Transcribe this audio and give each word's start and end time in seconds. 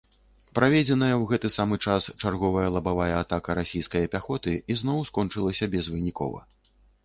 Праведзеная 0.59 1.09
ў 1.17 1.23
гэты 1.31 1.51
самы 1.57 1.75
час 1.89 2.03
чарговая 2.21 2.65
лабавая 2.77 3.11
атака 3.19 3.57
расійскае 3.61 4.03
пяхоты 4.19 4.57
ізноў 4.77 5.07
скончылася 5.15 5.73
безвынікова. 5.79 6.39